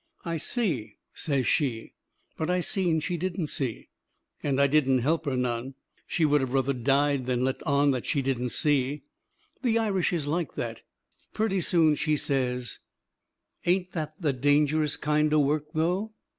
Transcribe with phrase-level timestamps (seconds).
[0.25, 1.93] "I see," says she.
[2.35, 3.89] But I seen she didn't see.
[4.41, 5.75] And I didn't help her none.
[6.07, 9.03] She would of ruther died than to let on she didn't see.
[9.61, 10.81] The Irish is like that.
[11.35, 12.79] Purty soon she says:
[13.67, 16.13] "Ain't that the dangerous kind o' work, though!"